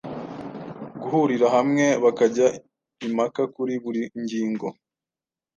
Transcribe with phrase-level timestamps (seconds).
[1.01, 2.47] guhurira hamwe bakajya
[3.07, 4.67] impaka kuri buri ngingo